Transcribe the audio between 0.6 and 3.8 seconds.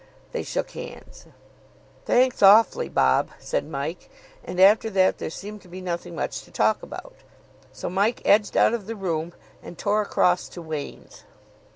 hands. "Thanks, awfully, Bob," said